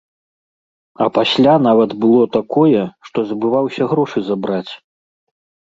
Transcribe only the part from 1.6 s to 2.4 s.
нават было